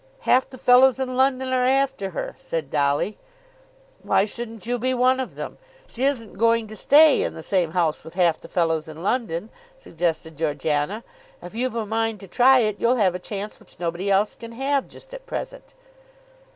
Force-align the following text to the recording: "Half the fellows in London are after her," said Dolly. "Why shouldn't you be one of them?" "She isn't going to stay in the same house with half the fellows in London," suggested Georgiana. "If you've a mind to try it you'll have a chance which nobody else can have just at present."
"Half 0.21 0.49
the 0.49 0.57
fellows 0.57 0.97
in 0.97 1.15
London 1.15 1.49
are 1.53 1.63
after 1.63 2.09
her," 2.09 2.35
said 2.39 2.71
Dolly. 2.71 3.19
"Why 4.01 4.25
shouldn't 4.25 4.65
you 4.65 4.79
be 4.79 4.95
one 4.95 5.19
of 5.19 5.35
them?" 5.35 5.59
"She 5.85 6.03
isn't 6.05 6.39
going 6.39 6.65
to 6.69 6.75
stay 6.75 7.21
in 7.21 7.35
the 7.35 7.43
same 7.43 7.73
house 7.73 8.03
with 8.03 8.15
half 8.15 8.41
the 8.41 8.47
fellows 8.47 8.87
in 8.87 9.03
London," 9.03 9.51
suggested 9.77 10.37
Georgiana. 10.37 11.03
"If 11.39 11.53
you've 11.53 11.75
a 11.75 11.85
mind 11.85 12.19
to 12.21 12.27
try 12.27 12.61
it 12.61 12.81
you'll 12.81 12.95
have 12.95 13.13
a 13.13 13.19
chance 13.19 13.59
which 13.59 13.79
nobody 13.79 14.09
else 14.09 14.33
can 14.33 14.53
have 14.53 14.87
just 14.87 15.13
at 15.13 15.27
present." 15.27 15.75